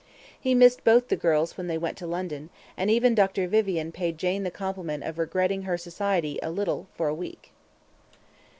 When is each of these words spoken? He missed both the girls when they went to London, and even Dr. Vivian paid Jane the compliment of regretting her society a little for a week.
He 0.39 0.55
missed 0.55 0.83
both 0.83 1.09
the 1.09 1.15
girls 1.15 1.55
when 1.57 1.67
they 1.67 1.77
went 1.77 1.95
to 1.99 2.07
London, 2.07 2.49
and 2.75 2.89
even 2.89 3.13
Dr. 3.13 3.47
Vivian 3.47 3.91
paid 3.91 4.17
Jane 4.17 4.41
the 4.41 4.49
compliment 4.49 5.03
of 5.03 5.19
regretting 5.19 5.61
her 5.61 5.77
society 5.77 6.39
a 6.41 6.49
little 6.49 6.87
for 6.95 7.07
a 7.07 7.13
week. 7.13 7.51